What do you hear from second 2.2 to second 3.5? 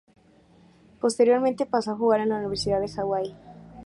en la Universidad de Hawái.